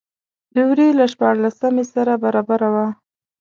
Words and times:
د 0.53 0.55
وري 0.69 0.87
له 0.99 1.05
شپاړلسمې 1.11 1.83
سره 1.93 2.13
برابره 2.23 2.67
وه. 2.73 2.87